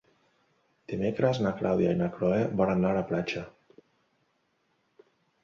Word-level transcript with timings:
Dimecres 0.93 1.41
na 1.47 1.51
Clàudia 1.59 1.91
i 1.97 1.99
na 1.99 2.07
Cloè 2.15 2.39
volen 2.63 2.81
anar 2.83 2.95
a 2.95 2.99
la 3.01 3.05
platja. 3.13 3.45